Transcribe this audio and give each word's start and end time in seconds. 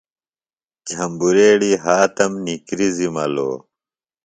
جھمبریڑیۡ 0.87 1.79
ہاتم 1.83 2.31
نِکرزِیۡ 2.45 3.13
ملو 3.15 3.51